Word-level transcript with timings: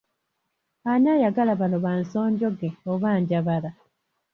Ani 0.91 1.07
ayagala 1.15 1.53
bano 1.59 1.77
ba 1.85 1.91
nsonjoge 2.01 2.69
oba 2.91 3.09
Njabala? 3.21 3.69